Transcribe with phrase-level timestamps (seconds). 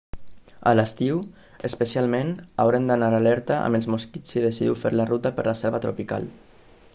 [0.69, 1.19] a l'estiu
[1.69, 2.31] especialment
[2.63, 6.27] haureu d'anar alerta amb els mosquits si decidiu fer ruta per la selva tropical